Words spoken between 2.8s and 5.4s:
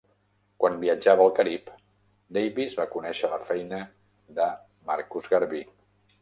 conèixer la feina de Marcus